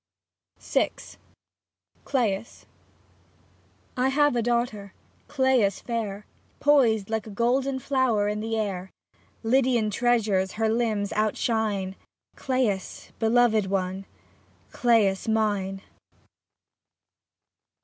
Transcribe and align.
25 0.71 0.97
VI 1.13 1.19
CLAitS 2.05 2.65
I 3.95 4.07
HAVE 4.07 4.35
a 4.35 4.41
daughter, 4.41 4.93
Clais 5.27 5.79
fair. 5.79 6.25
Poised 6.59 7.11
like 7.11 7.27
a 7.27 7.29
golden 7.29 7.77
flower 7.77 8.27
in 8.27 8.43
air, 8.43 8.89
Lydian 9.43 9.91
treasures 9.91 10.53
her 10.53 10.69
limbs 10.69 11.13
outshine 11.13 11.95
(Cla'is, 12.35 13.11
beloved 13.19 13.67
one, 13.67 14.07
Clais 14.73 15.27
mine 15.27 15.83